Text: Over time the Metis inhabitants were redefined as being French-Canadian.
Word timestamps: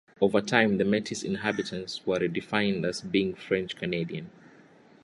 Over 0.19 0.41
time 0.41 0.79
the 0.79 0.83
Metis 0.83 1.21
inhabitants 1.21 2.07
were 2.07 2.17
redefined 2.17 2.87
as 2.87 3.01
being 3.01 3.35
French-Canadian. 3.35 4.31